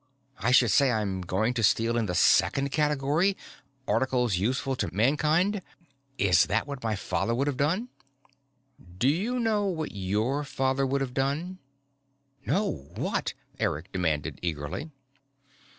I 0.39 0.49
should 0.49 0.71
say 0.71 0.89
I'm 0.91 1.21
going 1.21 1.53
to 1.53 1.61
steal 1.61 1.95
in 1.95 2.07
the 2.07 2.15
second 2.15 2.71
category 2.71 3.37
Articles 3.87 4.35
Useful 4.37 4.75
to 4.77 4.91
Mankind. 4.91 5.61
Is 6.17 6.47
that 6.47 6.65
what 6.65 6.81
my 6.83 6.95
father 6.95 7.35
would 7.35 7.45
have 7.45 7.55
done?" 7.55 7.89
"Do 8.97 9.07
you 9.07 9.39
know 9.39 9.67
what 9.67 9.91
your 9.91 10.43
father 10.43 10.87
would 10.87 11.01
have 11.01 11.13
done?" 11.13 11.59
"No. 12.47 12.67
What?" 12.95 13.35
Eric 13.59 13.91
demanded 13.91 14.39
eagerly. 14.41 14.89